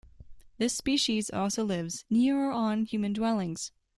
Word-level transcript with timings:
This 0.57 0.75
species 0.75 1.29
also 1.29 1.63
lives 1.63 2.05
near 2.09 2.45
or 2.45 2.51
on 2.53 2.85
human 2.85 3.13
dwellings. 3.13 3.71